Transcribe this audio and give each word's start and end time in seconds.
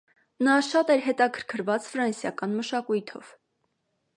Նա 0.45 0.53
շատ 0.67 0.89
էր 0.93 1.03
հետաքրքված 1.09 1.91
ֆրանսիական 1.91 2.59
մշակույթով։ 2.63 3.31